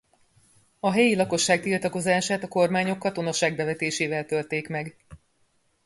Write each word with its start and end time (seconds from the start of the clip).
A 0.79 0.91
helyi 0.91 1.15
lakosság 1.15 1.61
tiltakozását 1.61 2.43
a 2.43 2.47
kormányok 2.47 2.99
katonaság 2.99 3.55
bevetésével 3.55 4.25
törték 4.25 4.67
meg. 4.67 4.95